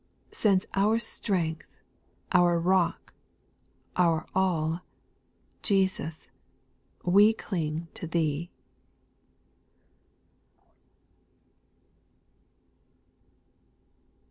[0.31, 1.77] —Since as our strength,
[2.31, 3.13] our Rock,
[3.95, 4.81] our all,
[5.61, 6.27] Jesus,
[7.05, 8.49] we cling to Thee.